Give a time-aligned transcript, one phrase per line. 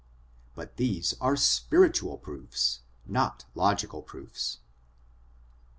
[0.55, 4.57] But these are spiritual proofs, not logical proofs.